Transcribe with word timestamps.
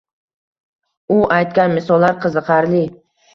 U 1.15 1.17
aytgan 1.35 1.75
misollar 1.77 2.17
qiziqarli 2.25 2.83